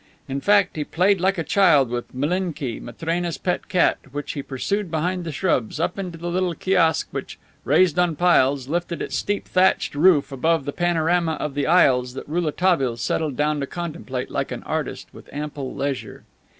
In 0.27 0.41
fact, 0.41 0.77
he 0.77 0.83
played 0.83 1.21
like 1.21 1.37
a 1.37 1.43
child 1.43 1.91
with 1.91 2.11
Milinki, 2.11 2.79
Matrena's 2.79 3.37
pet 3.37 3.69
cat, 3.69 3.99
which 4.11 4.31
he 4.31 4.41
pursued 4.41 4.89
behind 4.89 5.25
the 5.25 5.31
shrubs, 5.31 5.79
up 5.79 5.99
into 5.99 6.17
the 6.17 6.29
little 6.31 6.55
kiosque 6.55 7.09
which, 7.11 7.37
raised 7.65 7.99
on 7.99 8.15
piles, 8.15 8.67
lifted 8.67 8.99
its 8.99 9.15
steep 9.15 9.47
thatched 9.47 9.93
roof 9.93 10.31
above 10.31 10.65
the 10.65 10.73
panorama 10.73 11.33
of 11.33 11.53
the 11.53 11.67
isles 11.67 12.15
that 12.15 12.27
Rouletabille 12.27 12.97
settled 12.97 13.37
down 13.37 13.59
to 13.59 13.67
contemplate 13.67 14.31
like 14.31 14.51
an 14.51 14.63
artist 14.63 15.05
with 15.13 15.29
ample 15.31 15.71
leisure. 15.75 16.23